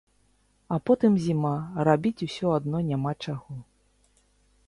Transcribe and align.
А 0.75 0.79
потым 0.89 1.17
зіма, 1.25 1.51
рабіць 1.89 2.25
усё 2.27 2.47
адно 2.59 2.77
няма 2.89 3.11
чаго. 3.27 3.61